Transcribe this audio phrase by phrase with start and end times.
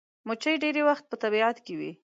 [0.27, 1.91] مچمچۍ ډېری وخت په طبیعت کې وي